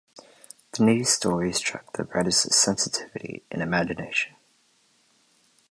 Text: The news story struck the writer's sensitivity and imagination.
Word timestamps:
The 0.71 0.83
news 0.83 1.09
story 1.09 1.53
struck 1.53 1.93
the 1.95 2.05
writer's 2.05 2.37
sensitivity 2.51 3.43
and 3.51 3.61
imagination. 3.61 4.35